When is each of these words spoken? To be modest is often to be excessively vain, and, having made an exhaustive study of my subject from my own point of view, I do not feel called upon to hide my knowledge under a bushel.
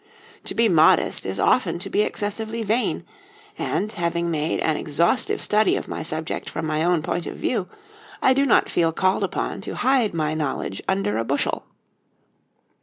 To 0.45 0.55
be 0.55 0.67
modest 0.67 1.27
is 1.27 1.39
often 1.39 1.77
to 1.77 1.87
be 1.87 2.01
excessively 2.01 2.63
vain, 2.63 3.05
and, 3.55 3.91
having 3.91 4.31
made 4.31 4.59
an 4.61 4.75
exhaustive 4.75 5.39
study 5.43 5.75
of 5.75 5.87
my 5.87 6.01
subject 6.01 6.49
from 6.49 6.65
my 6.65 6.83
own 6.83 7.03
point 7.03 7.27
of 7.27 7.37
view, 7.37 7.67
I 8.19 8.33
do 8.33 8.43
not 8.47 8.67
feel 8.67 8.91
called 8.93 9.23
upon 9.23 9.61
to 9.61 9.75
hide 9.75 10.15
my 10.15 10.33
knowledge 10.33 10.81
under 10.89 11.17
a 11.17 11.23
bushel. 11.23 11.65